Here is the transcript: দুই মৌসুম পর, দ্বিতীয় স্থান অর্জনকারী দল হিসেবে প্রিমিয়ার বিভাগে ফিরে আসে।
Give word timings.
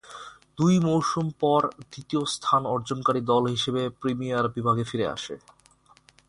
দুই 0.57 0.75
মৌসুম 0.79 1.25
পর, 1.39 1.61
দ্বিতীয় 1.91 2.23
স্থান 2.25 2.61
অর্জনকারী 2.65 3.21
দল 3.21 3.43
হিসেবে 3.47 3.81
প্রিমিয়ার 4.01 4.45
বিভাগে 4.49 4.83
ফিরে 4.83 5.05
আসে। 5.07 5.35